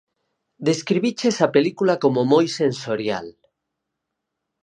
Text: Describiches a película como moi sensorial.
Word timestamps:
Describiches 0.69 1.35
a 1.45 1.47
película 1.55 1.93
como 2.03 2.21
moi 2.31 2.45
sensorial. 2.59 3.27